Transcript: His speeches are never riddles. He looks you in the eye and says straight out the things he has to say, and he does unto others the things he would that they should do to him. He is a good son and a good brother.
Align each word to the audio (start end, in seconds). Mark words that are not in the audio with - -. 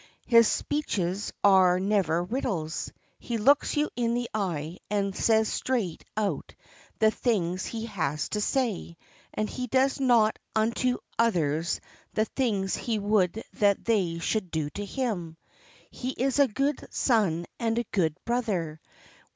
His 0.25 0.47
speeches 0.47 1.31
are 1.43 1.79
never 1.79 2.23
riddles. 2.23 2.91
He 3.19 3.37
looks 3.37 3.77
you 3.77 3.87
in 3.95 4.15
the 4.15 4.31
eye 4.33 4.79
and 4.89 5.15
says 5.15 5.47
straight 5.47 6.03
out 6.17 6.55
the 6.97 7.11
things 7.11 7.67
he 7.67 7.85
has 7.85 8.27
to 8.29 8.41
say, 8.41 8.97
and 9.31 9.47
he 9.47 9.67
does 9.67 10.01
unto 10.55 10.97
others 11.19 11.79
the 12.15 12.25
things 12.25 12.75
he 12.75 12.97
would 12.97 13.43
that 13.59 13.85
they 13.85 14.17
should 14.17 14.49
do 14.49 14.71
to 14.71 14.83
him. 14.83 15.37
He 15.91 16.09
is 16.13 16.39
a 16.39 16.47
good 16.47 16.83
son 16.89 17.45
and 17.59 17.77
a 17.77 17.83
good 17.91 18.15
brother. 18.25 18.81